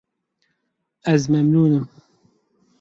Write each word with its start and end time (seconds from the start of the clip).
Ez 1.13 1.23
memnûn 1.33 1.71
im. 1.77 1.85